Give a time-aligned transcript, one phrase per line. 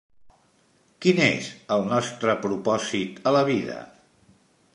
[1.05, 3.79] Quin és el nostre propòsit a la vida?